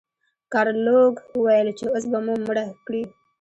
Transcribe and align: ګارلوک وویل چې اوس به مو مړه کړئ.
ګارلوک 0.53 1.15
وویل 1.37 1.69
چې 1.77 1.85
اوس 1.93 2.03
به 2.11 2.19
مو 2.25 2.35
مړه 2.45 2.65
کړئ. 2.85 3.03